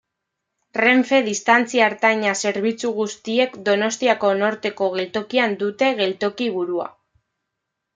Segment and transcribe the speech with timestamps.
[0.79, 6.95] Renfe Distantzia Ertaina zerbitzu guztiek Donostiako Norteko geltokian dute geltoki-burua.